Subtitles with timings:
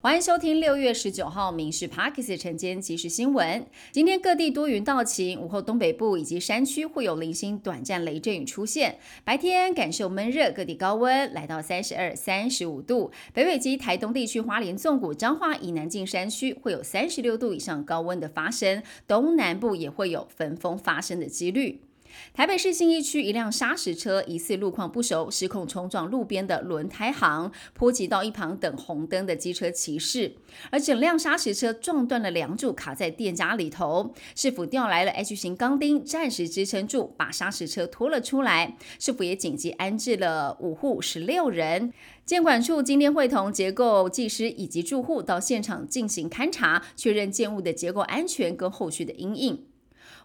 [0.00, 3.66] 欢迎收听六月十九号《民事 Parkes》晨间即时新闻。
[3.90, 8.96] 今天各地多云到晴，午后东北部以及山区会有零星短暂雷阵雨出现。
[9.24, 13.10] 白天感受闷热，各地高温来到三十二、三十五度。
[13.34, 21.80] 北北及台东地区、花莲纵谷、彰化以南近山区会有三十六度以上高温的发生，东南部也会有焚风发生的几率。
[22.32, 30.34] 台北市信义区一辆砂石车疑似路况不熟，失控冲撞路边的轮胎行，波及到一旁等红灯的机车骑士，
[30.70, 34.14] 而整辆砂石车撞断了梁柱，卡在店家里头。
[34.34, 38.76] 市府调来了 H 型钢钉，暂时支撑住，把砂石车拖了出来。
[38.98, 41.92] 市府也紧急安置了五户十六人。
[42.24, 49.64] 监管处今天会同结构技师以及住户到现场进行勘查，确认建物的结构安全跟后续的阴影。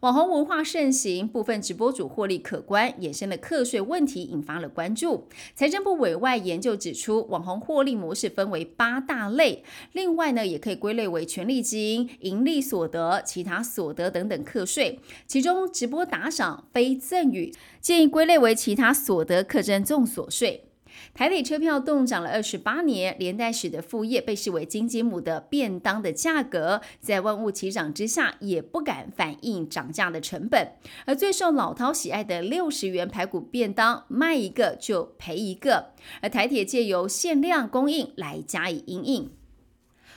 [0.00, 5.28] 网红文化盛行，部分直播主获利可观，衍生的课税问题引发了关注。
[5.54, 14.98] 财政部委外研究指出，网红获利模式分为八大类，另外呢，也可以归类为权利金、盈利所得、其他所得等等课税。
[15.26, 20.64] 其中，直播打赏、非赠与，建议归类为其他所得课征重所税。
[21.14, 30.72] 台铁车票动涨了二十八年，连带使得副业被视为金鸡母的便当的价格，在万物齐涨之下，也不敢反映涨价的成本。
[31.06, 35.92] 而最受老饕喜爱的六十元排骨便当，卖一个就赔一个。
[36.20, 39.30] 而台铁借由限量供应来加以应应。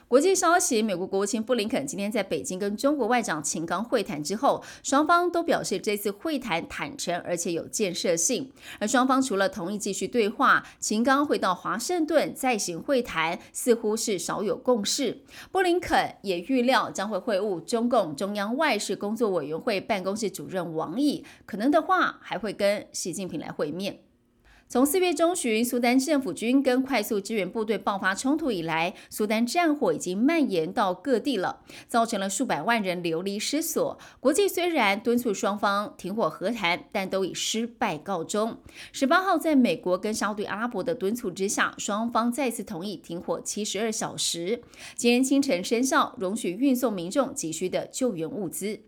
[0.08, 8.52] 国际消息：美国国务卿布林肯今天在北京跟中国外长秦刚会谈之后，双方都表示这次会谈坦诚而且有建设性。
[8.80, 15.24] 而双方除了同意继续对话，秦刚会到华盛顿再行会谈，似乎是少有共识。
[15.52, 24.02] 布林肯也预料将会会晤中共中央外事工作委员会办公室主任王毅，可能的话还会跟习近平来会面。
[24.68, 33.98] 从四月中旬，苏丹政府军跟快速支援部队爆发冲突以来，苏丹战火已经蔓延到各地了，造成了数百万人流离失所。
[34.20, 38.58] 国际虽然敦促双方停火和谈，但都以失败告终。
[38.92, 44.64] 十八号，在美国跟沙特阿拉伯的敦促之下，双方再次同意停火七十二小时，
[44.96, 48.80] 今天清晨生效，容许运送民众急需的救援物资。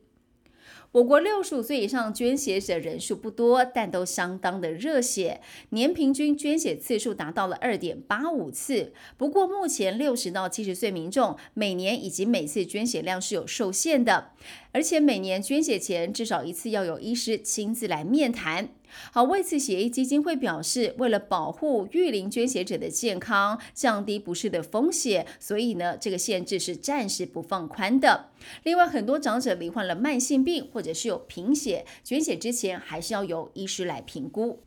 [0.98, 8.94] 我国六十五岁以上捐血者人数不多，但都相当的热血，年平均捐血次数达到了二点八五次。
[9.16, 14.32] 不过，目前六十到七十岁民众每年以及每次捐血量是有受限的，
[14.72, 18.70] 而且每年捐血前至少一次要有医师亲自来面谈。
[19.12, 28.30] 好，为此协议基金会表示，为了保护育龄捐血者的健康，降低不适的风险，所以呢，这个限制是暂时不放宽的。
[28.64, 34.67] 另外，很多长者罹患了慢性病，或者是有贫血，捐血之前还是要由医师来评估。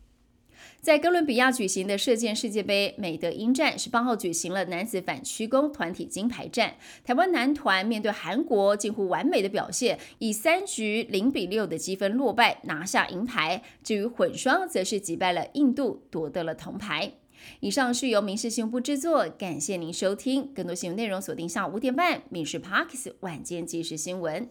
[0.80, 6.74] 在哥伦比亚举行的射箭世界杯美德英战，十八号举行了男子反曲弓团体金牌战。
[7.04, 13.62] 台湾男团面对韩国近乎完美的表现，以三局零比六的积分落败，拿下银牌。
[13.84, 17.12] 至于混双，则是击败了印度，夺得了铜牌。
[17.60, 20.50] 以上是由民事新闻部制作，感谢您收听。
[20.54, 24.46] 更多新闻内容锁定下午五点半《民事 Parkes 晚间即时新闻》。